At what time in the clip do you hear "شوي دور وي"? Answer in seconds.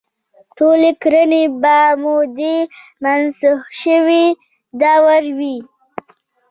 3.81-5.57